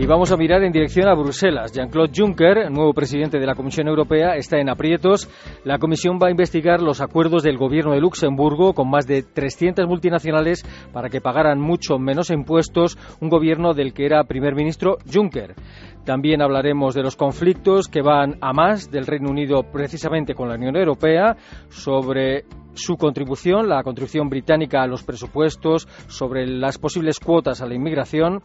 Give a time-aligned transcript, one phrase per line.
[0.00, 1.72] Y vamos a mirar en dirección a Bruselas.
[1.72, 5.28] Jean-Claude Juncker, nuevo presidente de la Comisión Europea, está en aprietos.
[5.62, 9.86] La Comisión va a investigar los acuerdos del gobierno de Luxemburgo con más de 300
[9.86, 10.64] multinacionales
[10.94, 15.54] para que pagaran mucho menos impuestos, un gobierno del que era primer ministro Juncker.
[16.04, 20.54] También hablaremos de los conflictos que van a más del Reino Unido precisamente con la
[20.54, 21.36] Unión Europea,
[21.68, 27.74] sobre su contribución, la contribución británica a los presupuestos, sobre las posibles cuotas a la
[27.74, 28.40] inmigración.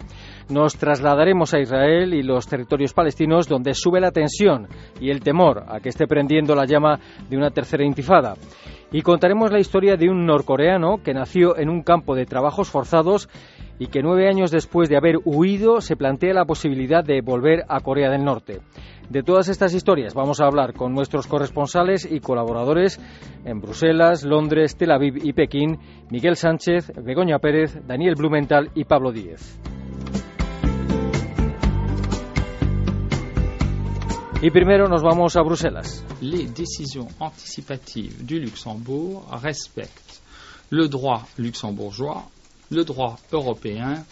[0.50, 4.68] Nos trasladaremos a Israel y los territorios palestinos donde sube la tensión
[5.00, 7.00] y el temor a que esté prendiendo la llama
[7.30, 8.36] de una tercera intifada.
[8.92, 13.28] Y contaremos la historia de un norcoreano que nació en un campo de trabajos forzados
[13.80, 17.80] y que nueve años después de haber huido se plantea la posibilidad de volver a
[17.82, 18.62] Corea del Norte.
[19.10, 23.00] De todas estas historias vamos a hablar con nuestros corresponsales y colaboradores
[23.44, 29.12] en Bruselas, Londres, Tel Aviv y Pekín, Miguel Sánchez, Begoña Pérez, Daniel Blumenthal y Pablo
[29.12, 29.60] Díez.
[34.42, 36.06] Y primero nos vamos a Bruselas.
[36.22, 40.22] Les décisions anticipatives du Luxembourg respectent
[40.70, 42.24] le droit luxembourgeois
[42.72, 44.06] le droit européen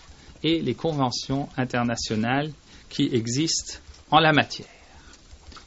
[0.44, 2.52] et les conventions internationales
[2.90, 3.80] qui existent
[4.12, 4.68] en la matière.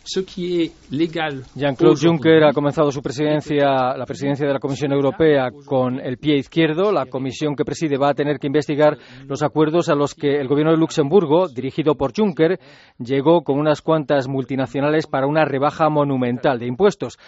[0.08, 4.92] Ce qui est légal Jean-Claude Juncker ha comenzado su presidencia, la presidencia de la Comisión
[4.92, 6.92] Europea con el pie izquierdo.
[6.92, 10.46] La comisión que preside va a tener que investigar los acuerdos a los que el
[10.46, 12.60] gobierno de Luxemburgo, dirigido por Juncker,
[13.00, 17.18] llegó con unas cuantas multinacionales para una rebaja monumental de impuestos.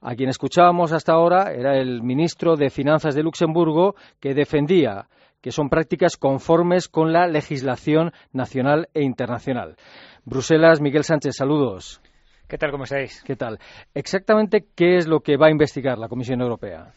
[0.00, 5.08] A quien escuchábamos hasta ahora era el ministro de Finanzas de Luxemburgo que defendía
[5.40, 9.76] que son prácticas conformes con la legislación nacional e internacional.
[10.24, 12.00] Bruselas, Miguel Sánchez, saludos.
[12.48, 12.70] ¿Qué tal?
[12.70, 13.22] ¿Cómo estáis?
[13.24, 13.58] ¿Qué tal?
[13.92, 16.94] Exactamente, ¿qué es lo que va a investigar la Comisión Europea?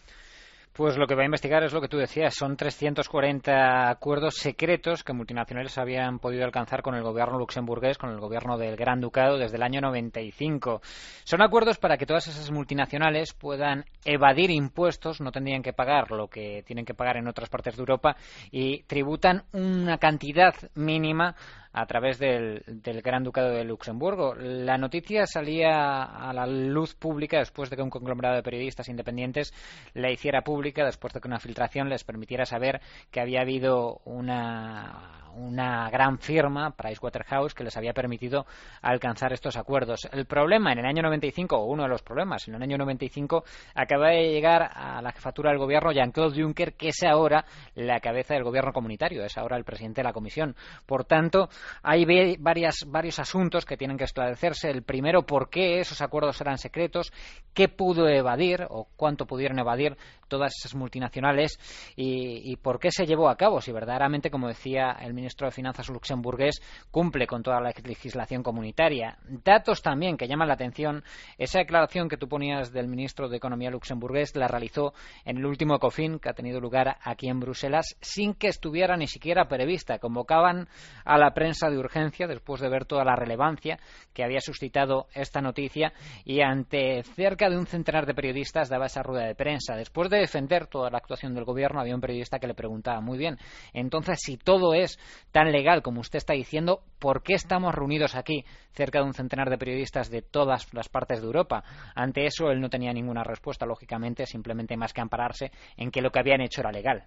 [0.72, 5.03] Pues lo que va a investigar es lo que tú decías, son 340 acuerdos secretos
[5.03, 9.38] que multinacionales habían podido alcanzar con el gobierno luxemburgués, con el gobierno del Gran Ducado
[9.38, 10.80] desde el año 95.
[11.26, 16.30] Son acuerdos para que todas esas multinacionales puedan evadir impuestos, no tendrían que pagar lo
[16.30, 18.16] que tienen que pagar en otras partes de Europa
[18.50, 21.36] y tributan una cantidad mínima
[21.74, 22.64] a través del,
[23.04, 24.36] Gran Ducado de Luxemburgo.
[24.36, 29.54] La noticia salía a la luz pública después de que un conglomerado de periodistas independientes
[29.94, 35.21] la hiciera pública, después de que una filtración les permitiera saber que había habido una
[35.36, 38.46] una gran firma, Pricewaterhouse, que les había permitido
[38.81, 40.08] alcanzar estos acuerdos.
[40.12, 43.44] El problema en el año 95, o uno de los problemas, en el año 95
[43.75, 48.34] acaba de llegar a la jefatura del gobierno Jean-Claude Juncker, que es ahora la cabeza
[48.34, 50.56] del gobierno comunitario, es ahora el presidente de la comisión.
[50.86, 51.50] Por tanto,
[51.84, 52.06] hay
[52.38, 54.70] varias, varios asuntos que tienen que esclarecerse.
[54.70, 57.12] El primero, por qué esos acuerdos eran secretos,
[57.53, 59.97] qué pudo evadir o cuánto pudieron evadir
[60.28, 61.59] todas esas multinacionales
[61.96, 65.88] y, por qué se llevó a cabo, si verdaderamente, como decía el ministro de Finanzas
[65.90, 69.18] luxemburgués, cumple con toda la legislación comunitaria.
[69.44, 71.04] Datos también que llaman la atención.
[71.38, 74.94] Esa declaración que tú ponías del ministro de Economía luxemburgués la realizó
[75.24, 79.08] en el último COFIN que ha tenido lugar aquí en Bruselas sin que estuviera ni
[79.08, 80.00] siquiera prevista.
[80.00, 80.68] Convocaban
[81.06, 83.80] a la prensa de urgencia después de ver toda la relevancia
[84.14, 85.94] que había suscitado esta noticia
[86.26, 89.76] y ante cerca de un centenar de periodistas daba esa rueda de prensa.
[89.76, 93.20] Después de defender toda la actuación del gobierno, había un periodista que le preguntaba, muy
[93.20, 93.38] bien,
[93.74, 94.98] entonces si todo es
[95.32, 99.50] tan legal como usted está diciendo, ¿por qué estamos reunidos aquí cerca de un centenar
[99.50, 101.64] de periodistas de todas las partes de Europa?
[101.96, 106.12] Ante eso él no tenía ninguna respuesta, lógicamente, simplemente más que ampararse en que lo
[106.12, 107.04] que habían hecho era legal.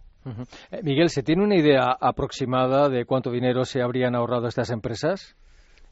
[0.71, 5.37] Eh, Miguel, ¿se tiene una idea aproximada de cuánto dinero se habrían ahorrado estas empresas?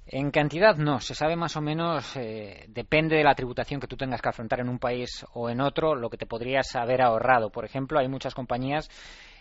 [0.07, 3.97] En cantidad no, se sabe más o menos, eh, depende de la tributación que tú
[3.97, 7.51] tengas que afrontar en un país o en otro, lo que te podrías haber ahorrado.
[7.51, 8.89] Por ejemplo, hay muchas compañías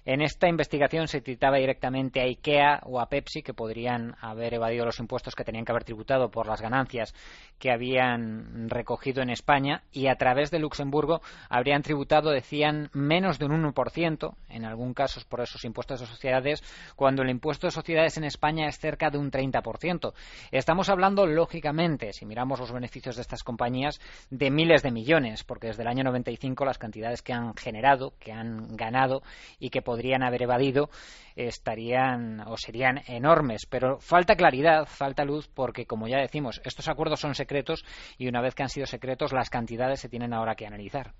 [0.05, 4.85] en esta investigación se citaba directamente a IKEA o a Pepsi, que podrían haber evadido
[4.85, 7.13] los impuestos que tenían que haber tributado por las ganancias
[7.59, 13.45] que habían recogido en España y a través de Luxemburgo habrían tributado, decían, menos de
[13.45, 16.63] un 1%, en algún caso por esos impuestos de sociedades,
[16.95, 20.13] cuando el impuesto de sociedades en España es cerca de un 30%.
[20.51, 23.99] Estamos hablando, lógicamente, si miramos los beneficios de estas compañías,
[24.31, 28.31] de miles de millones, porque desde el año 95 las cantidades que han generado, que
[28.31, 29.21] han ganado
[29.59, 30.89] y que podrían haber evadido
[31.35, 33.65] estarían o serían enormes.
[33.69, 37.83] Pero falta claridad, falta luz, porque como ya decimos, estos acuerdos son secretos
[38.17, 41.11] y una vez que han sido secretos, las cantidades se tienen ahora que analizar.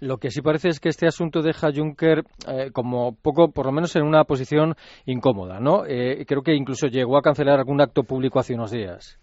[0.00, 3.64] Lo que sí parece es que este asunto deja a Juncker eh, como poco, por
[3.64, 4.74] lo menos en una posición
[5.06, 5.86] incómoda, ¿no?
[5.86, 9.18] Eh, creo que incluso llegó a cancelar algún acto público hace unos días.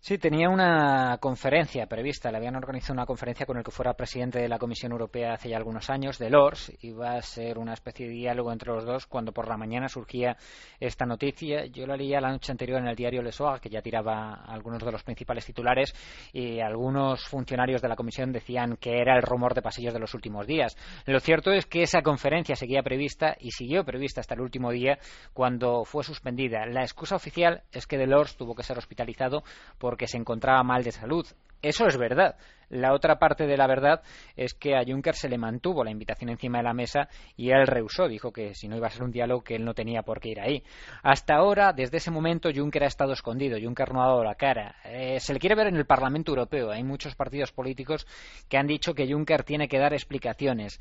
[0.00, 2.30] Sí, tenía una conferencia prevista.
[2.30, 5.48] Le habían organizado una conferencia con el que fuera presidente de la Comisión Europea hace
[5.48, 6.72] ya algunos años, de Lors.
[6.82, 10.36] Iba a ser una especie de diálogo entre los dos cuando por la mañana surgía
[10.78, 11.66] esta noticia.
[11.66, 14.84] Yo la leía la noche anterior en el diario Le Soir, que ya tiraba algunos
[14.84, 15.92] de los principales titulares,
[16.32, 20.14] y algunos funcionarios de la Comisión decían que era el rumor de pasillos de los
[20.14, 20.76] últimos días.
[21.06, 24.98] Lo cierto es que esa conferencia seguía prevista y siguió prevista hasta el último día
[25.34, 26.66] cuando fue suspendida.
[26.66, 29.42] La excusa oficial es que Delors tuvo que ser hospitalizado
[29.88, 31.26] porque se encontraba mal de salud.
[31.62, 32.36] Eso es verdad.
[32.68, 34.02] La otra parte de la verdad
[34.36, 37.08] es que a Juncker se le mantuvo la invitación encima de la mesa
[37.38, 38.06] y él rehusó.
[38.06, 40.28] Dijo que si no iba a ser un diálogo, que él no tenía por qué
[40.28, 40.62] ir ahí.
[41.02, 43.56] Hasta ahora, desde ese momento, Juncker ha estado escondido.
[43.58, 44.76] Juncker no ha dado la cara.
[44.84, 46.70] Eh, se le quiere ver en el Parlamento Europeo.
[46.70, 48.06] Hay muchos partidos políticos
[48.50, 50.78] que han dicho que Juncker tiene que dar explicaciones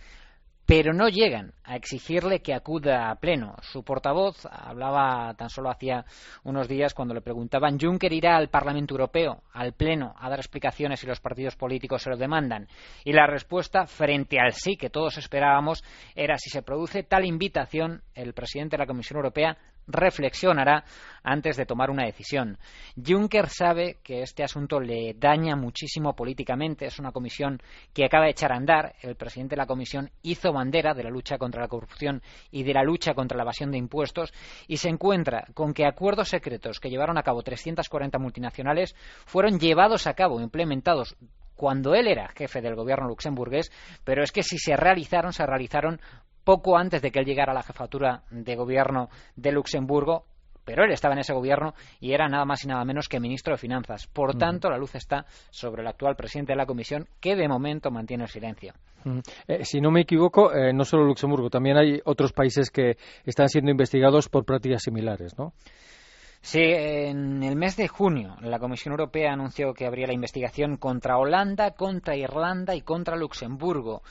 [0.68, 3.56] pero no llegan a exigirle que acuda a pleno.
[3.62, 6.04] Su portavoz hablaba tan solo hacía
[6.44, 11.00] unos días cuando le preguntaban Juncker irá al Parlamento Europeo, al pleno, a dar explicaciones
[11.00, 12.68] si los partidos políticos se lo demandan.
[13.06, 15.86] Y la respuesta, frente al sí que todos esperábamos,
[16.16, 20.84] era si se produce tal invitación, el presidente de la Comisión Europea reflexionará
[21.24, 22.58] antes de tomar una decisión.
[22.96, 26.86] Juncker sabe que este asunto le daña muchísimo políticamente.
[26.86, 27.62] Es una comisión
[27.94, 28.96] que acaba de echar a andar.
[29.02, 32.74] El presidente de la comisión hizo bandera de la lucha contra la corrupción y de
[32.74, 34.34] la lucha contra la evasión de impuestos
[34.68, 38.96] y se encuentra con que acuerdos secretos que llevaron a cabo 340 multinacionales
[39.26, 41.16] fueron llevados a cabo, implementados
[41.58, 43.72] cuando él era jefe del gobierno luxemburgués,
[44.04, 46.00] pero es que si se realizaron, se realizaron
[46.48, 50.24] poco antes de que él llegara a la jefatura de gobierno de Luxemburgo,
[50.64, 53.54] pero él estaba en ese gobierno y era nada más y nada menos que ministro
[53.54, 54.08] de Finanzas.
[54.08, 57.92] Por tanto, la luz está sobre el actual presidente de la Comisión, que de momento
[57.92, 58.72] mantiene el silencio.
[59.46, 62.96] Eh, si no me equivoco, eh, no solo Luxemburgo, también hay otros países que
[63.26, 65.52] están siendo investigados por prácticas similares, ¿no?
[66.40, 71.18] Sí, en el mes de junio la Comisión Europea anunció que habría la investigación contra
[71.18, 74.02] Holanda, contra Irlanda y contra Luxemburgo.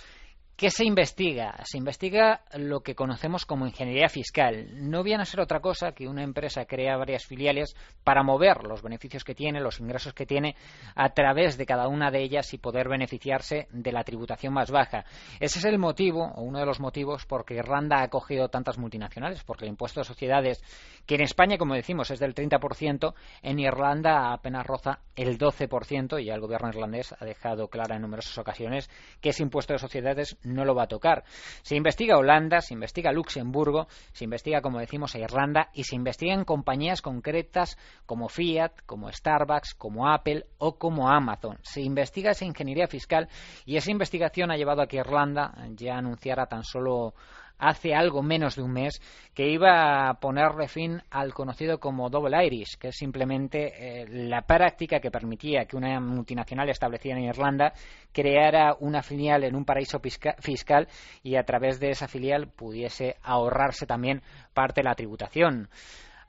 [0.56, 1.54] ¿Qué se investiga?
[1.64, 4.68] Se investiga lo que conocemos como ingeniería fiscal.
[4.88, 8.80] No viene a ser otra cosa que una empresa crea varias filiales para mover los
[8.80, 10.56] beneficios que tiene, los ingresos que tiene,
[10.94, 15.04] a través de cada una de ellas y poder beneficiarse de la tributación más baja.
[15.40, 18.78] Ese es el motivo, o uno de los motivos, por que Irlanda ha acogido tantas
[18.78, 20.62] multinacionales, porque el impuesto de sociedades,
[21.04, 23.12] que en España, como decimos, es del 30%,
[23.42, 28.38] en Irlanda apenas roza el 12%, y el gobierno irlandés ha dejado clara en numerosas
[28.38, 28.88] ocasiones
[29.20, 31.24] que ese impuesto de sociedades no lo va a tocar.
[31.62, 36.44] Se investiga Holanda, se investiga Luxemburgo, se investiga, como decimos, a Irlanda y se investigan
[36.44, 37.76] compañías concretas
[38.06, 41.58] como Fiat, como Starbucks, como Apple o como Amazon.
[41.62, 43.28] Se investiga esa ingeniería fiscal
[43.64, 47.14] y esa investigación ha llevado a que Irlanda ya anunciara tan solo
[47.58, 49.00] hace algo menos de un mes
[49.34, 54.42] que iba a ponerle fin al conocido como Double Irish, que es simplemente eh, la
[54.42, 57.72] práctica que permitía que una multinacional establecida en Irlanda
[58.12, 60.88] creara una filial en un paraíso fiscal
[61.22, 64.22] y a través de esa filial pudiese ahorrarse también
[64.54, 65.68] parte de la tributación.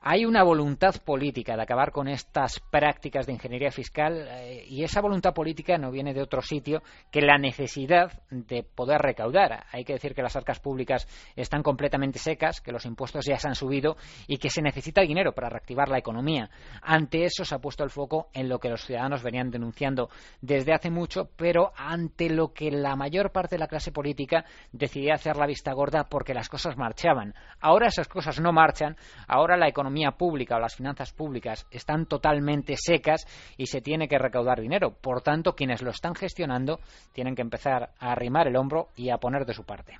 [0.00, 5.00] Hay una voluntad política de acabar con estas prácticas de ingeniería fiscal eh, y esa
[5.00, 9.64] voluntad política no viene de otro sitio que la necesidad de poder recaudar.
[9.72, 13.48] Hay que decir que las arcas públicas están completamente secas, que los impuestos ya se
[13.48, 13.96] han subido
[14.28, 16.48] y que se necesita dinero para reactivar la economía.
[16.80, 20.74] Ante eso se ha puesto el foco en lo que los ciudadanos venían denunciando desde
[20.74, 25.36] hace mucho, pero ante lo que la mayor parte de la clase política decidía hacer
[25.36, 27.34] la vista gorda porque las cosas marchaban.
[27.58, 28.96] Ahora esas cosas no marchan,
[29.26, 33.26] ahora la economía economía pública o las finanzas públicas están totalmente secas
[33.56, 34.92] y se tiene que recaudar dinero.
[34.92, 36.78] Por tanto, quienes lo están gestionando
[37.12, 39.98] tienen que empezar a arrimar el hombro y a poner de su parte.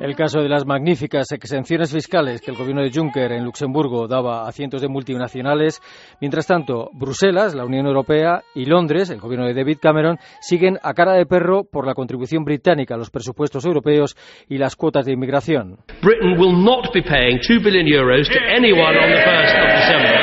[0.00, 4.48] El caso de las magníficas exenciones fiscales que el gobierno de Juncker en Luxemburgo daba
[4.48, 5.80] a cientos de multinacionales.
[6.20, 10.94] Mientras tanto, Bruselas, la Unión Europea y Londres, el gobierno de David Cameron, siguen a
[10.94, 14.16] cara de perro por la contribución británica a los presupuestos europeos
[14.48, 15.78] y las cuotas de inmigración.
[16.00, 20.14] Britain will not be paying 2 billion euros to anyone on the 1st of December,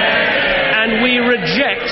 [0.74, 1.85] and we reject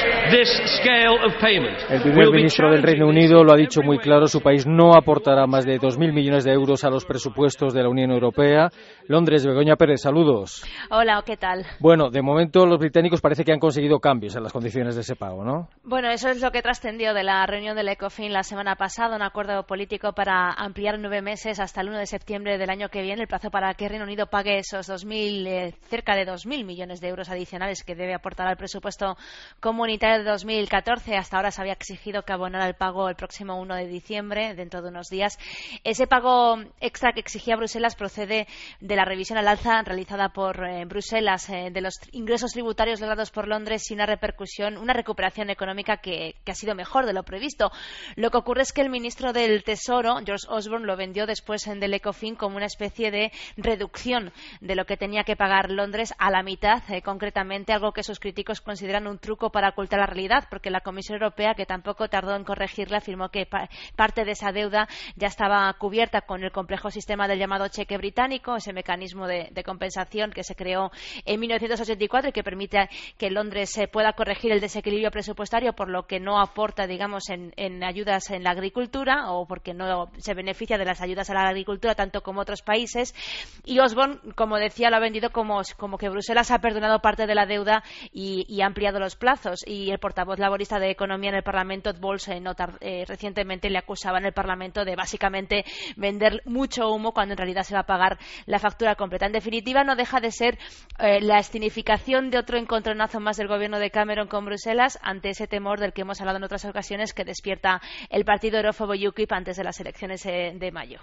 [1.89, 5.45] El primer ministro del Reino Unido lo ha dicho muy claro, su país no aportará
[5.47, 8.69] más de 2.000 millones de euros a los presupuestos de la Unión Europea.
[9.07, 10.63] Londres, Begoña Pérez, saludos.
[10.89, 11.65] Hola, ¿qué tal?
[11.79, 15.15] Bueno, de momento los británicos parece que han conseguido cambios en las condiciones de ese
[15.15, 15.67] pago, ¿no?
[15.83, 19.21] Bueno, eso es lo que trascendió de la reunión del ECOFIN la semana pasada, un
[19.21, 23.21] acuerdo político para ampliar nueve meses hasta el 1 de septiembre del año que viene
[23.21, 27.09] el plazo para que Reino Unido pague esos 2.000, eh, cerca de 2.000 millones de
[27.09, 29.17] euros adicionales que debe aportar al presupuesto
[29.59, 31.15] comunitario de 2014.
[31.15, 34.81] Hasta ahora se había exigido que abonara el pago el próximo 1 de diciembre, dentro
[34.81, 35.37] de unos días.
[35.83, 38.47] Ese pago extra que exigía Bruselas procede
[38.79, 43.31] de la revisión al alza realizada por eh, Bruselas eh, de los ingresos tributarios logrados
[43.31, 47.71] por Londres y una repercusión, una recuperación económica que, ha sido mejor de lo previsto.
[48.15, 51.79] Lo que ocurre es que el ministro del Tesoro, George Osborne, lo vendió después en
[51.79, 56.29] del ECOFIN como una especie de reducción de lo que tenía que pagar Londres a
[56.29, 60.45] la mitad, eh, concretamente algo que sus críticos consideran un truco para ocultar la realidad,
[60.49, 64.51] porque la Comisión Europea, que tampoco tardó en corregirla, afirmó que pa parte de esa
[64.51, 69.51] deuda ya estaba cubierta con el complejo sistema del llamado cheque británico, ese mecanismo de,
[69.63, 70.91] compensación que se creó
[71.25, 76.05] en 1984 y que permite que Londres se pueda corregir el desequilibrio presupuestario por lo
[76.05, 80.77] que no aporta, digamos, en, en ayudas en la agricultura o porque no se beneficia
[80.77, 83.15] de las ayudas a la agricultura tanto como otros países.
[83.63, 87.35] Y Osborne, como decía, lo ha vendido como, como que Bruselas ha perdonado parte de
[87.35, 89.61] la deuda y, y, ha ampliado los plazos.
[89.65, 94.25] Y el portavoz laborista de Economía en el Parlamento, Balls, eh, recientemente le acusaba en
[94.25, 95.63] el Parlamento de básicamente
[95.95, 99.25] vender mucho humo cuando en realidad se va a pagar la factura completa.
[99.25, 100.57] En definitiva, no deja de ser
[100.99, 105.47] eh, la escenificación de otro encontronazo más del gobierno de Cameron con Bruselas ante ese
[105.47, 109.57] temor del que hemos hablado en otras ocasiones que despierta el partido eurófobo UKIP antes
[109.57, 110.99] de las elecciones eh, de mayo.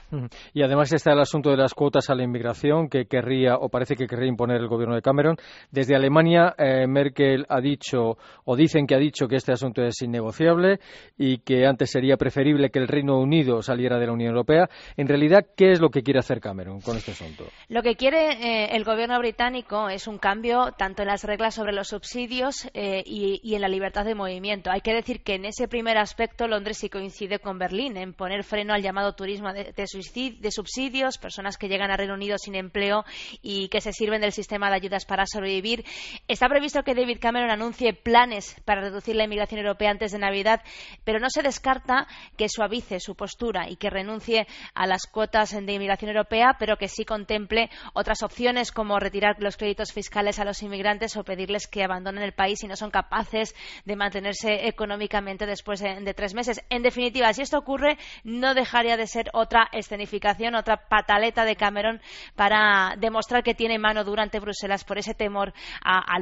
[0.52, 3.97] Y además está el asunto de las cuotas a la inmigración que querría o parece
[3.97, 5.37] que querría imponer el gobierno de Cameron.
[5.70, 8.56] Desde Alemania, eh, Merkel ha dicho o
[8.87, 10.80] que ha dicho que este asunto es innegociable
[11.16, 14.68] y que antes sería preferible que el Reino Unido saliera de la Unión Europea.
[14.96, 17.44] En realidad, ¿qué es lo que quiere hacer Cameron con este asunto?
[17.68, 21.72] Lo que quiere eh, el gobierno británico es un cambio tanto en las reglas sobre
[21.72, 24.70] los subsidios eh, y, en la libertad de movimiento.
[24.70, 28.44] Hay que decir que en ese primer aspecto Londres sí coincide con Berlín en poner
[28.44, 33.04] freno al llamado turismo de subsidios, personas que llegan a Reino Unido sin empleo
[33.42, 35.84] y que se sirven del sistema de ayudas para sobrevivir.
[36.28, 40.62] Está previsto que David Cameron anuncie planes para reducir la inmigración europea antes de Navidad,
[41.02, 44.46] pero no se descarta que suavice su postura y que renuncie
[44.76, 49.56] a las cuotas de inmigración europea, pero que sí contemple otras opciones como retirar los
[49.56, 53.56] créditos fiscales a los inmigrantes o pedirles que abandonen el país si no son capaces
[53.86, 56.64] de mantenerse económicamente después de, tres meses.
[56.70, 62.00] En definitiva, si esto ocurre, no dejaría de ser otra escenificación, otra pataleta de Cameron
[62.36, 66.20] para demostrar que tiene mano dura ante Bruselas por ese temor a, a.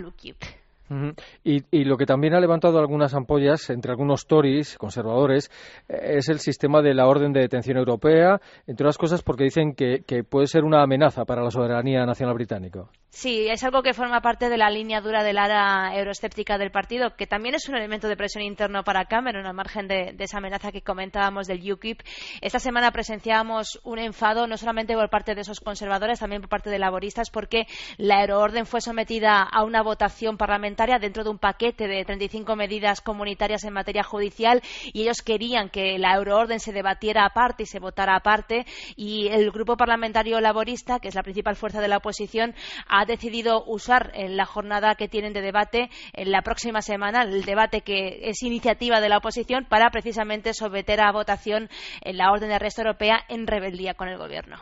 [1.44, 5.50] Y, y, lo que también ha levantado algunas ampollas entre algunos Tories, conservadores,
[5.88, 9.74] eh, es el sistema de la orden de detención europea, entre otras cosas porque dicen
[9.74, 12.84] que, que puede ser una amenaza para la soberanía nacional británica.
[13.10, 17.16] Sí, es algo que forma parte de la línea dura del ala euroescéptica del partido,
[17.16, 20.38] que también es un elemento de presión interno para Cameron, al margen de, de, esa
[20.38, 22.02] amenaza que comentábamos del UKIP.
[22.42, 26.68] Esta semana presenciábamos un enfado no solamente por parte de esos conservadores, también por parte
[26.68, 31.88] de laboristas, porque la euroorden fue sometida a una votación parlamentaria dentro de un paquete
[31.88, 34.62] de 35 medidas comunitarias en materia judicial
[34.92, 39.50] y ellos querían que la euroorden se debatiera aparte y se votara aparte y el
[39.50, 42.54] grupo parlamentario laborista, que es la principal fuerza de la oposición,
[42.98, 47.44] ha decidido usar en la jornada que tienen de debate en la próxima semana, el
[47.44, 51.68] debate que es iniciativa de la oposición, para precisamente someter a votación
[52.02, 54.58] en la orden de arresto europea en rebeldía con el gobierno.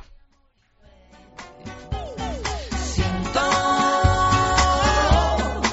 [2.77, 3.41] Siento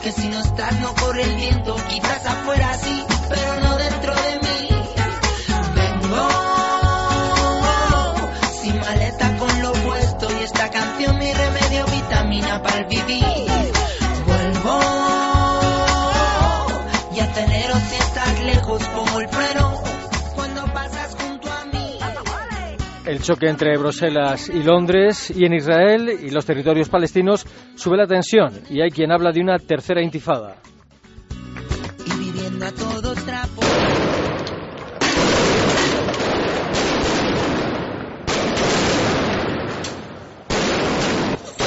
[0.02, 3.73] que si no estás no corre el viento, quizás afuera sí, pero no
[13.02, 13.24] vivir.
[14.26, 14.80] Vuelvo
[17.16, 19.74] y acelero si estás lejos pongo el freno
[20.36, 21.98] cuando pasas junto a mí.
[23.06, 27.46] El choque entre Bruselas y Londres y en Israel y los territorios palestinos
[27.76, 30.58] sube la tensión y hay quien habla de una tercera intifada.
[32.06, 33.03] Y viviendo a todo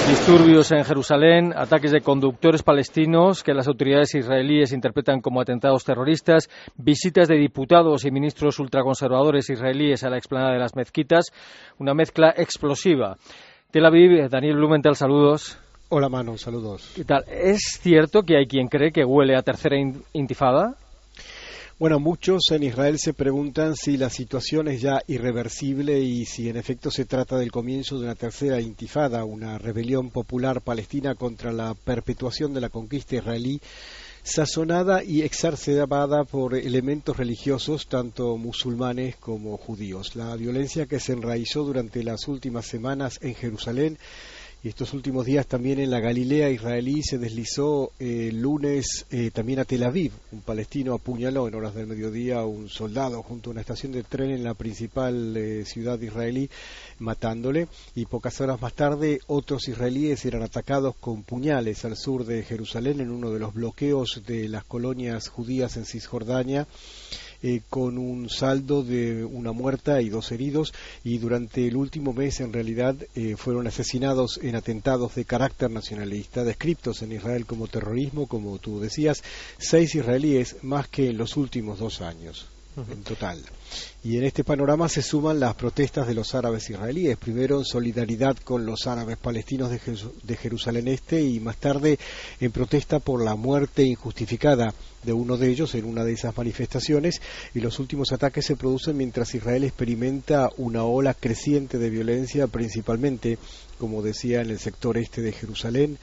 [0.06, 6.48] Disturbios en Jerusalén, ataques de conductores palestinos que las autoridades israelíes interpretan como atentados terroristas,
[6.76, 11.32] visitas de diputados y ministros ultraconservadores israelíes a la explanada de las mezquitas,
[11.78, 13.16] una mezcla explosiva.
[13.72, 15.58] Tel Aviv, Daniel Blumenthal, saludos.
[15.88, 16.92] Hola Manu, saludos.
[16.94, 17.25] ¿Qué tal?
[17.28, 19.76] ¿Es cierto que hay quien cree que huele a tercera
[20.12, 20.76] intifada?
[21.78, 26.56] Bueno, muchos en Israel se preguntan si la situación es ya irreversible y si en
[26.56, 31.75] efecto se trata del comienzo de una tercera intifada, una rebelión popular palestina contra la
[31.75, 33.61] perpetuación de la conquista israelí
[34.23, 40.16] sazonada y exacerbada por elementos religiosos, tanto musulmanes como judíos.
[40.16, 43.99] La violencia que se enraizó durante las últimas semanas en Jerusalén
[44.66, 49.30] y estos últimos días también en la Galilea israelí se deslizó el eh, lunes eh,
[49.32, 50.11] también a Tel Aviv.
[50.32, 54.02] Un palestino apuñaló en horas del mediodía a un soldado junto a una estación de
[54.02, 56.50] tren en la principal eh, ciudad israelí,
[56.99, 57.68] matándole.
[57.94, 63.00] Y pocas horas más tarde, otros israelíes eran atacados con puñales al sur de Jerusalén
[63.00, 66.66] en uno de los bloqueos de las colonias judías en Cisjordania.
[67.42, 70.72] Eh, con un saldo de una muerta y dos heridos
[71.04, 76.44] y durante el último mes en realidad eh, fueron asesinados en atentados de carácter nacionalista,
[76.44, 79.22] descriptos en Israel como terrorismo, como tú decías,
[79.58, 83.38] seis israelíes más que en los últimos dos años en total.
[84.04, 88.37] Y en este panorama se suman las protestas de los árabes israelíes, primero en solidaridad
[88.37, 91.99] con los árabes palestinos de, Jerusalén Este y más tarde
[92.40, 97.20] en protesta por la muerte injustificada de uno de ellos en una de esas manifestaciones.
[97.54, 103.38] Y los últimos ataques se producen mientras Israel experimenta una ola creciente de violencia, principalmente,
[103.78, 105.99] como decía, en el sector este de Jerusalén,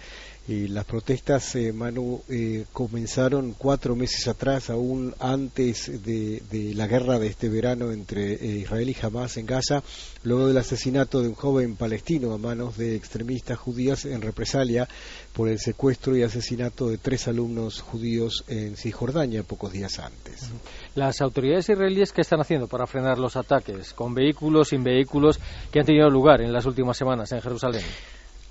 [0.47, 6.41] las protestas, eh, Manu, eh, comenzaron cuatro meses atrás, aún antes de,
[6.75, 9.83] la guerra de este verano entre eh, Israel y Hamas en Gaza,
[10.23, 14.88] luego del asesinato de un joven palestino a manos de extremistas judías en represalia
[15.31, 20.50] por el secuestro y asesinato de tres alumnos judíos en Cisjordania pocos días antes.
[20.95, 25.39] Las autoridades israelíes, ¿qué están haciendo para frenar los ataques con vehículos, sin vehículos,
[25.71, 27.83] que han tenido lugar en las últimas semanas en Jerusalén?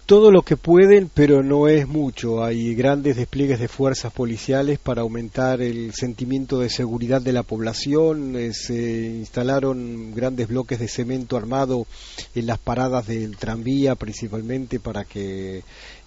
[0.07, 2.43] Todo lo que pueden, pero no es mucho.
[2.43, 8.37] Hay grandes despliegues de fuerzas policiales para aumentar el sentimiento de seguridad de la población.
[8.37, 11.87] Eh, se instalaron grandes bloques de cemento armado
[12.35, 15.59] en las paradas del tranvía, principalmente para que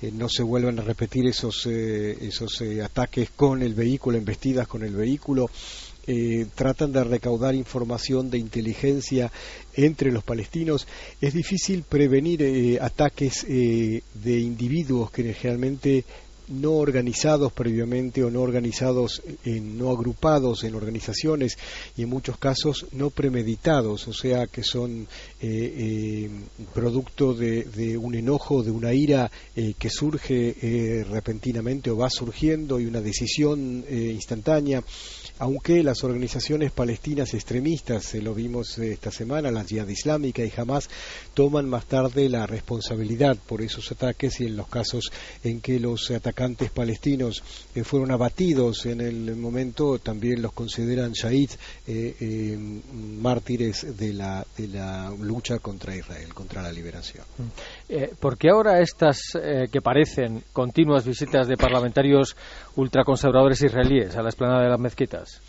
[0.01, 4.83] eh, no se vuelvan a repetir esos, eh, esos ataques con el vehículo, embestidas con
[4.83, 5.49] el vehículo.
[6.07, 9.31] Eh, tratan de recaudar información de inteligencia
[9.73, 10.87] entre los palestinos.
[11.19, 16.05] Es difícil prevenir eh, ataques eh, de individuos que generalmente
[16.47, 21.57] no organizados previamente o no organizados, no agrupados en organizaciones
[21.97, 25.07] y en muchos casos no premeditados, o sea que son
[26.71, 32.85] producto de, de, un enojo, de una ira que surge repentinamente o va surgiendo y
[32.85, 34.83] una decisión instantánea
[35.39, 40.89] aunque las organizaciones palestinas extremistas, se lo vimos esta semana, la Jihad Islámica y Hamas,
[41.33, 45.11] toman más tarde la responsabilidad por esos ataques y en los casos
[45.43, 47.43] en que los atacantes palestinos
[47.73, 51.49] eh, fueron abatidos en el momento también los consideran shahid,
[51.87, 52.57] eh, eh,
[53.21, 57.25] mártires de la, de la lucha contra Israel, contra la liberación.
[58.19, 59.19] ¿Por qué ahora estas
[59.71, 62.35] que parecen continuas visitas de parlamentarios
[62.75, 65.41] ultraconservadores israelíes a la explanada de las mezquitas?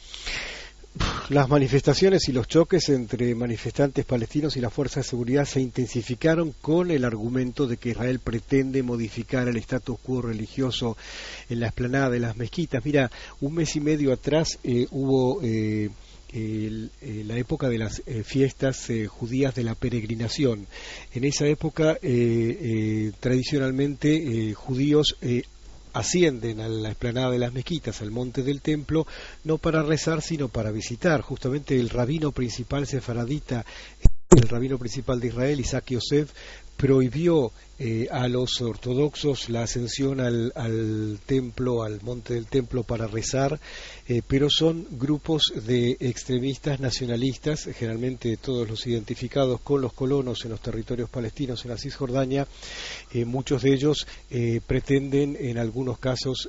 [1.29, 6.55] Las manifestaciones y los choques entre manifestantes palestinos y las fuerzas de seguridad se intensificaron
[6.61, 10.97] con el argumento de que Israel pretende modificar el status quo religioso
[11.51, 12.85] en la explanada de las mezquitas.
[12.85, 15.41] Mira, un mes y medio atrás eh, hubo
[16.33, 20.67] eh, eh, la época de las fiestas judías de la peregrinación.
[21.15, 21.99] En esa época,
[23.21, 25.17] tradicionalmente, judíos
[25.97, 29.07] ascienden a la explanada de las mezquitas, al monte del templo,
[29.45, 31.23] no para rezar, sino para visitar.
[31.23, 33.65] Justamente el rabino principal sefaradita,
[34.37, 36.31] el rabino principal de Israel, Isaac Yosef,
[36.77, 43.59] prohibió eh, a los ortodoxos la ascensión al, templo, al monte del templo para rezar,
[44.09, 50.51] eh, pero son grupos de extremistas nacionalistas, generalmente todos los identificados con los colonos en
[50.51, 52.47] los territorios palestinos en la Cisjordania,
[53.13, 54.07] eh, muchos de ellos
[54.67, 56.49] pretenden en algunos casos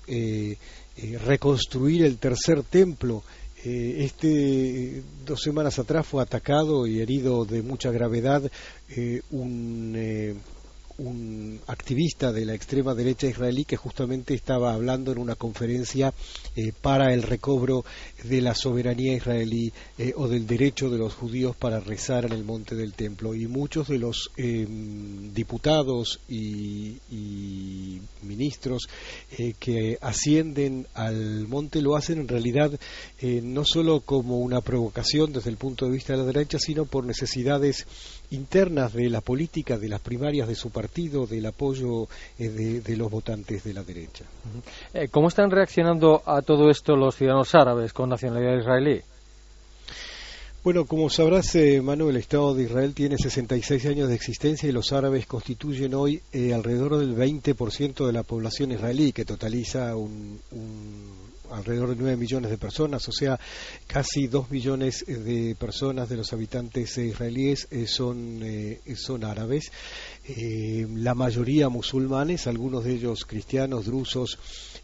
[1.26, 3.24] reconstruir el tercer templo
[3.64, 8.50] este dos semanas atrás fue atacado y herido de mucha gravedad
[9.32, 10.42] un
[10.98, 16.14] un activista de la extrema derecha israelí que justamente estaba hablando en una conferencia
[16.56, 17.86] eh, para el recobro
[18.24, 22.44] de la soberanía israelí eh, o del derecho de los judíos para rezar en el
[22.44, 23.36] monte del templo.
[23.36, 26.98] Y muchos de los em, diputados y,
[28.22, 28.88] ministros
[29.38, 32.72] eh, que ascienden al monte lo hacen en realidad
[33.20, 36.86] eh, no solo como una provocación desde el punto de vista de la derecha, sino
[36.86, 37.86] por necesidades
[38.32, 43.10] internas de la política, de las primarias de su partido, del apoyo de, de, los
[43.10, 44.26] votantes de la derecha.
[45.12, 49.02] ¿Cómo están reaccionando a todo esto los ciudadanos árabes con nacionalidad israelí?
[50.68, 54.74] Bueno, como sabrás, eh, Manuel, el Estado de Israel tiene 66 años de existencia y
[54.74, 60.42] los árabes constituyen hoy eh, alrededor del 20% de la población israelí, que totaliza un,
[61.52, 63.40] alrededor de 9 millones de personas, o sea,
[63.88, 68.42] casi 2 millones de personas de los habitantes israelíes eh, son,
[68.96, 69.72] son árabes,
[70.28, 74.38] la mayoría musulmanes, algunos de ellos cristianos, drusos,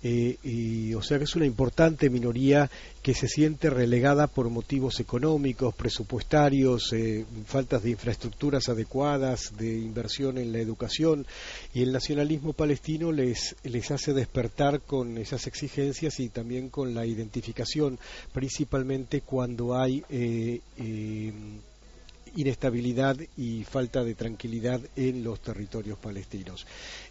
[0.04, 2.70] eh, y, o sea que es una importante minoría
[3.02, 10.38] que se siente relegada por motivos económicos, presupuestarios, eh, faltas de infraestructuras adecuadas, de inversión
[10.38, 11.26] en la educación,
[11.74, 17.06] y el nacionalismo palestino les, les hace despertar con esas exigencias y también con la
[17.06, 17.98] identificación,
[18.34, 20.60] principalmente cuando hay eh,
[22.36, 26.66] inestabilidad y falta de tranquilidad en los territorios palestinos.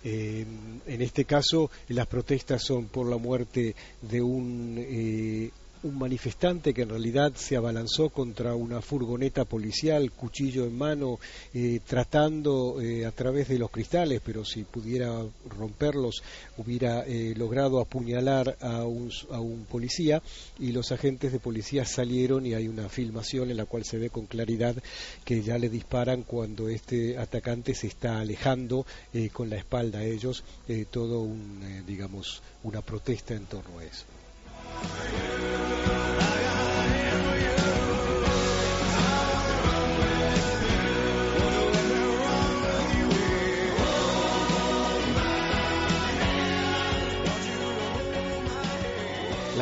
[0.05, 0.45] Eh,
[0.87, 5.51] en este caso, las protestas son por la muerte de un eh,
[5.83, 11.19] un manifestante que en realidad se abalanzó contra una furgoneta policial, cuchillo en mano,
[11.55, 16.23] eh, tratando eh, a través de los cristales, pero si pudiera romperlos
[16.57, 20.23] hubiera eh, logrado apuñalar a un, a un policía
[20.59, 24.11] y los agentes de policía salieron y hay una filmación en la cual se ve
[24.11, 24.77] con claridad
[25.25, 28.87] que ya le disparan cuando este atacante se está alejando
[29.33, 30.45] con la espalda a ellos,
[30.91, 34.22] todo un, digamos, una protesta en torno a eso.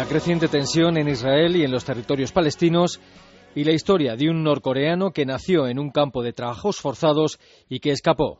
[0.01, 3.01] La creciente tensión en Israel y en los territorios palestinos
[3.55, 7.81] y la historia de un norcoreano que nació en un campo de trabajos forzados y
[7.81, 8.39] que escapó.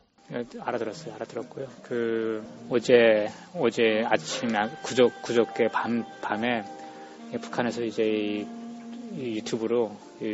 [0.60, 1.14] 알아들었어요.
[1.14, 1.66] 알아들었고요.
[1.84, 6.62] 그 어제 어제 아침에 구조 구조께 밤 밤에
[7.40, 8.44] 북한에서 이제
[9.16, 9.92] 유튜브로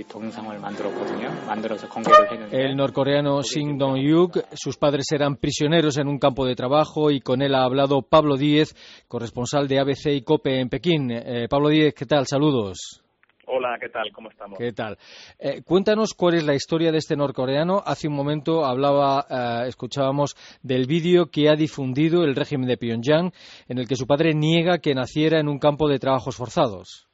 [0.09, 1.29] 동영상을 만들었거든요.
[1.47, 6.55] 만들어서 공개를 했는데 El norcoreano Shin Dong-yuk, sus padres eran prisioneros en un campo de
[6.55, 8.75] trabajo y con él ha hablado Pablo Díez,
[9.09, 11.11] corresponsal de ABC y COPE en Pekín.
[11.11, 12.27] Eh, Pablo Díez, ¿qué tal?
[12.27, 13.03] Saludos.
[13.50, 14.12] Hola, ¿qué tal?
[14.12, 14.60] ¿Cómo estamos?
[14.60, 14.98] ¿Qué tal?
[15.40, 17.82] Eh, cuéntanos cuál es la historia de este norcoreano.
[17.86, 23.32] Hace un momento hablaba, eh, escuchábamos del vídeo que ha difundido el régimen de Pyongyang,
[23.70, 27.08] en el que su padre niega que naciera en un campo de trabajos forzados.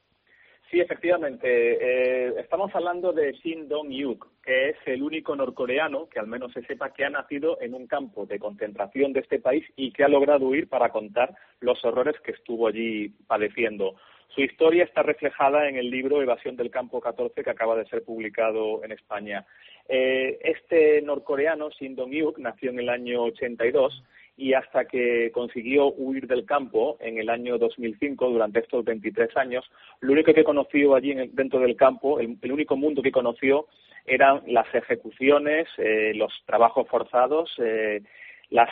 [0.72, 1.46] Sí, efectivamente.
[1.46, 6.62] Eh, estamos hablando de Shin Dong-yuk, que es el único norcoreano, que al menos se
[6.62, 10.08] sepa, que ha nacido en un campo de concentración de este país y que ha
[10.08, 13.94] logrado huir para contar los horrores que estuvo allí padeciendo.
[14.28, 18.02] Su historia está reflejada en el libro Evasión del Campo 14 que acaba de ser
[18.02, 19.46] publicado en España.
[19.88, 24.02] Eh, este norcoreano, Shin Dong-yuk, nació en el año 82
[24.36, 29.64] y hasta que consiguió huir del campo en el año 2005, durante estos 23 años,
[30.00, 33.68] lo único que conoció allí dentro del campo, el, único mundo que conoció
[34.04, 38.02] eran las ejecuciones, eh, los trabajos forzados, eh,
[38.50, 38.70] las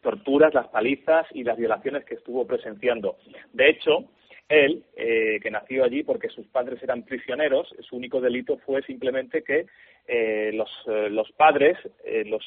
[0.00, 3.16] torturas, las palizas y las violaciones que estuvo presenciando.
[3.52, 4.08] De hecho,
[4.52, 9.42] él, eh, que nació allí porque sus padres eran prisioneros, su único delito fue simplemente
[9.42, 9.66] que
[10.06, 11.78] eh, los, eh, los padres
[12.26, 12.44] los,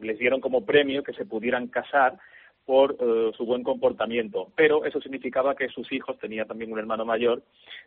[0.00, 2.18] les dieron como premio que se pudieran casar
[2.66, 4.48] por eh, su buen comportamiento.
[4.56, 7.42] Pero eso significaba que sus hijos, tenía también un hermano mayor,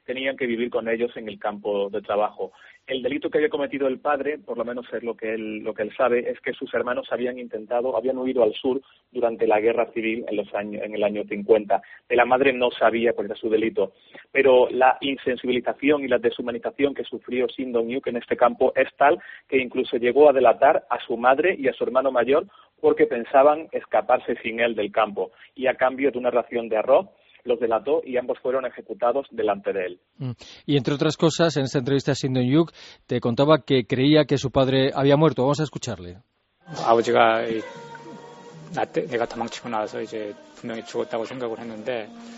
[0.05, 2.51] tenían que vivir con ellos en el campo de trabajo.
[2.85, 5.73] El delito que había cometido el padre, por lo menos es lo que él, lo
[5.73, 9.59] que él sabe, es que sus hermanos habían intentado, habían huido al sur durante la
[9.59, 11.81] guerra civil en, los años, en el año 50.
[12.07, 13.93] De la madre no sabía cuál era su delito.
[14.31, 19.19] Pero la insensibilización y la deshumanización que sufrió Shin Dong-yuk en este campo es tal
[19.49, 22.45] que incluso llegó a delatar a su madre y a su hermano mayor
[22.81, 27.07] porque pensaban escaparse sin él del campo y a cambio de una ración de arroz
[27.43, 29.99] los delató y ambos fueron ejecutados delante de él.
[30.17, 30.31] Mm.
[30.65, 32.71] Y entre otras cosas, en esta entrevista a Sindon Yuk
[33.07, 35.43] te contaba que creía que su padre había muerto.
[35.43, 36.17] Vamos a escucharle.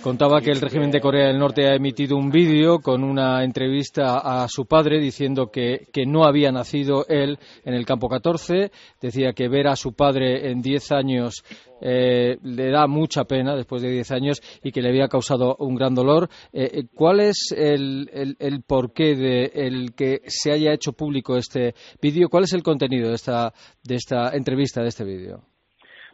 [0.03, 4.19] Contaba que el régimen de Corea del Norte ha emitido un vídeo con una entrevista
[4.19, 8.71] a su padre diciendo que, que, no había nacido él en el campo 14.
[9.01, 11.43] Decía que ver a su padre en 10 años
[11.81, 15.75] eh, le da mucha pena después de 10 años y que le había causado un
[15.75, 16.29] gran dolor.
[16.51, 21.37] Eh, eh, ¿Cuál es el, el, el porqué de el que se haya hecho público
[21.37, 22.29] este vídeo?
[22.29, 25.48] ¿Cuál es el contenido de esta, de esta entrevista, de este vídeo?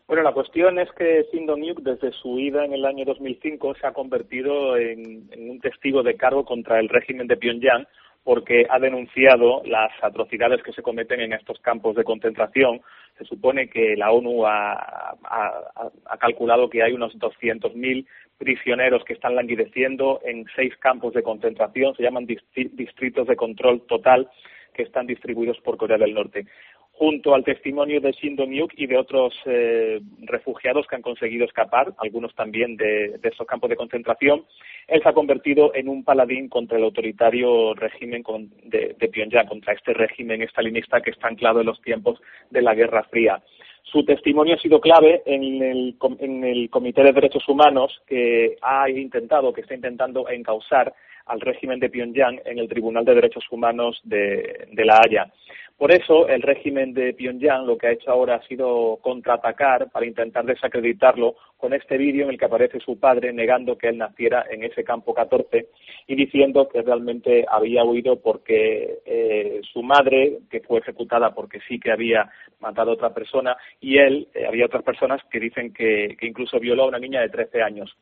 [0.07, 3.87] Bueno, la cuestión es que Kim Dong-yuk, desde su ida en el año 2005, se
[3.87, 7.87] ha convertido en, un testigo de cargo contra el régimen de Pyongyang
[8.23, 12.81] porque ha denunciado las atrocidades que se cometen en estos campos de concentración.
[13.17, 15.15] Se supone que la ONU ha,
[16.19, 18.05] calculado que hay unos 200.000
[18.37, 24.29] prisioneros que están languideciendo en seis campos de concentración, se llaman distritos de control total,
[24.73, 26.45] que están distribuidos por Corea del Norte
[26.97, 31.93] junto al testimonio de Shin Dong-yuk y de otros eh, refugiados que han conseguido escapar,
[31.97, 34.45] algunos también de, esos campos de concentración,
[34.87, 38.23] él se ha convertido en un paladín contra el autoritario régimen
[38.63, 42.73] de, de Pyongyang, contra este régimen estalinista que está anclado en los tiempos de la
[42.73, 43.41] Guerra Fría.
[43.83, 48.89] Su testimonio ha sido clave en el, en el Comité de Derechos Humanos que ha
[48.89, 50.93] intentado, que está intentando encausar
[51.25, 55.31] al régimen de Pyongyang en el Tribunal de Derechos Humanos de, La Haya.
[55.77, 60.05] Por eso, el régimen de Pyongyang lo que ha hecho ahora ha sido contraatacar para
[60.05, 64.45] intentar desacreditarlo con este vídeo en el que aparece su padre negando que él naciera
[64.49, 65.67] en ese campo 14
[66.07, 71.79] y diciendo que realmente había huido porque eh, su madre, que fue ejecutada porque sí
[71.79, 76.15] que había matado a otra persona, y él, eh, había otras personas que dicen que,
[76.21, 77.95] incluso violó a una niña de 13 años.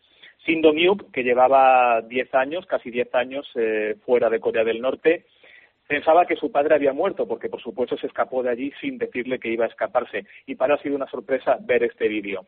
[0.45, 5.25] Sindo Myuk, que llevaba 10 años, casi 10 años eh, fuera de Corea del Norte,
[5.88, 9.38] Pensaba que su padre había muerto porque, por supuesto, se escapó de allí sin decirle
[9.38, 10.25] que iba a escaparse.
[10.45, 12.45] Y para ha sido una sorpresa ver este vídeo.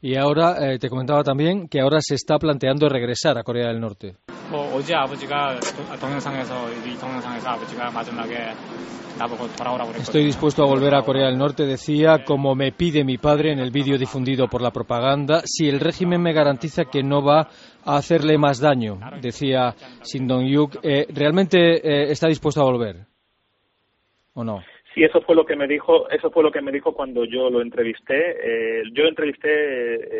[0.00, 3.80] Y ahora eh, te comentaba también que ahora se está planteando regresar a Corea del
[3.80, 4.16] Norte.
[9.98, 13.58] Estoy dispuesto a volver a Corea del Norte, decía, como me pide mi padre en
[13.58, 17.48] el vídeo difundido por la propaganda, si el régimen me garantiza que no va
[17.84, 20.80] a hacerle más daño, decía Shin Dong-yuk.
[20.82, 23.06] Eh, ¿Realmente eh, está dispuesto a volver
[24.34, 24.60] o no?
[24.96, 27.50] Sí, eso fue lo que me dijo, eso fue lo que me dijo cuando yo
[27.50, 28.30] lo entrevisté.
[28.40, 29.48] Eh, yo lo entrevisté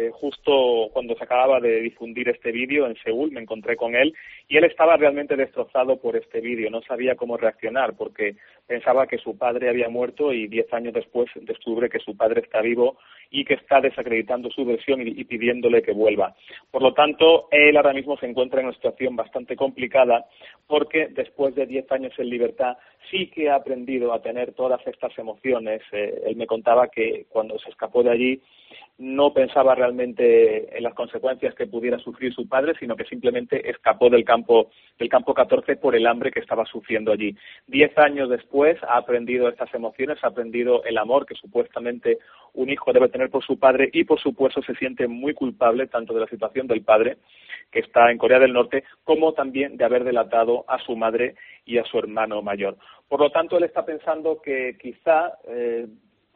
[0.07, 4.15] eh, justo cuando se acababa de difundir este vídeo en Seúl, me encontré con él
[4.49, 9.19] y él estaba realmente destrozado por este vídeo, no sabía cómo reaccionar porque pensaba que
[9.19, 12.99] su padre había muerto y diez años después descubre que su padre está vivo
[13.31, 16.35] y que está desacreditando su versión y, pidiéndole que vuelva.
[16.71, 20.27] Por lo tanto, él ahora mismo se encuentra en una situación bastante complicada
[20.67, 22.77] porque después de diez años en libertad
[23.11, 25.83] sí que ha aprendido a tener todas estas emociones.
[25.93, 28.43] Eh, él me contaba que cuando se escapó de allí
[28.99, 34.09] no pensaba realmente en las consecuencias que pudiera sufrir su padre, sino que simplemente escapó
[34.09, 37.37] del campo del campo 14 por el hambre que estaba sufriendo allí.
[37.67, 42.19] Diez años después ha aprendido estas emociones, ha aprendido el amor que supuestamente
[42.55, 46.15] un hijo debe tener por su padre y, por supuesto, se siente muy culpable tanto
[46.15, 47.19] de la situación del padre,
[47.71, 51.35] que está en Corea del Norte, como también de haber delatado a su madre
[51.67, 52.79] y a su hermano mayor.
[53.09, 55.87] Por lo tanto, él está pensando que quizá eh,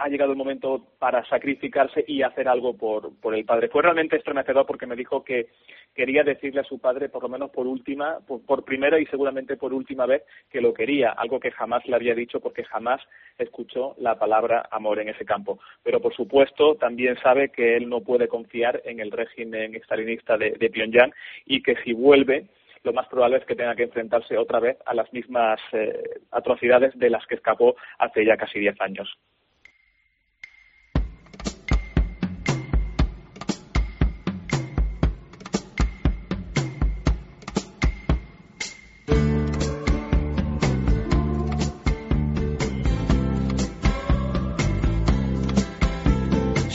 [0.01, 3.69] ha llegado el momento para sacrificarse y hacer algo por, por el padre.
[3.69, 5.49] Fue realmente estremecedor porque me dijo que
[5.95, 9.75] quería decirle a su padre, por lo menos por última, por, primera y seguramente por
[9.75, 13.01] última vez, que lo quería, algo que jamás le había dicho porque jamás
[13.39, 15.59] escuchó la palabra amor en ese campo.
[15.83, 20.53] Pero por supuesto también sabe que él no puede confiar en el régimen estalinista de,
[20.53, 21.13] de Pyongyang
[21.45, 22.47] y que si vuelve
[22.83, 26.99] lo más probable es que tenga que enfrentarse otra vez a las mismas eh, atrocidades
[26.99, 29.19] de las que escapó hace ya casi diez años.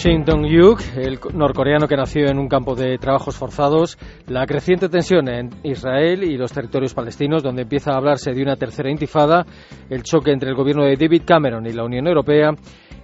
[0.06, 5.28] Shin Dong-yuk, el norcoreano que nació en un campo de trabajos forzados, la creciente tensión
[5.28, 9.48] en Israel y los territorios palestinos, donde empieza a hablarse de una tercera intifada,
[9.90, 12.52] el choque entre el gobierno de David Cameron y la Unión Europea,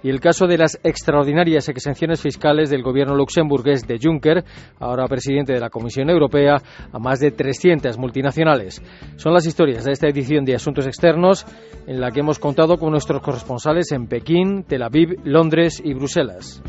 [0.02, 4.44] y el caso de las extraordinarias exenciones fiscales del gobierno luxemburgués de Juncker,
[4.78, 6.56] ahora presidente de la Comisión Europea,
[6.92, 8.82] a más de 300 multinacionales.
[9.16, 11.46] Son las historias de esta edición de Asuntos Externos
[11.86, 16.62] en la que hemos contado con nuestros corresponsales en Pekín, Tel Aviv, Londres y Bruselas.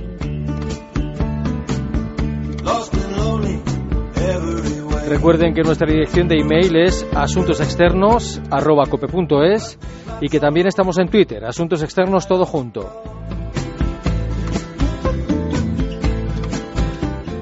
[5.07, 9.77] Recuerden que nuestra dirección de email es asuntosexternos.cope.es
[10.21, 13.12] y que también estamos en Twitter, Asuntos Externos Todo Junto.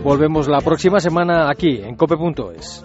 [0.03, 2.83] Volvemos la próxima semana aquí en cope.es.